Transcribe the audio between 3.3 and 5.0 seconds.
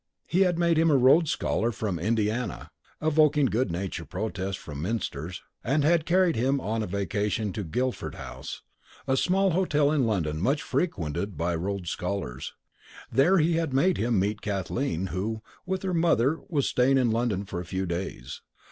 good natured protest from